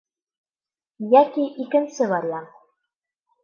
[1.11, 2.61] Йәки икенсе вариант.